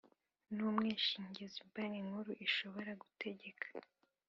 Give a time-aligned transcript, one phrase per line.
[0.55, 3.67] n umwishingizi Banki Nkuru ishobora gutegeka